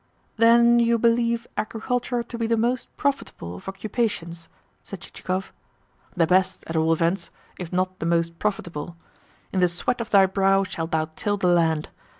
[0.37, 4.49] "Then you believe agriculture to be the most profitable of occupations?"
[4.83, 5.53] said Chichikov.
[6.17, 8.97] "The best, at all events if not the most profitable.
[9.53, 11.89] 'In the sweat of thy brow shalt thou till the land.